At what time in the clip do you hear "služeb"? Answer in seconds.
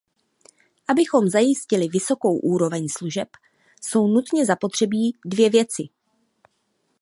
2.89-3.27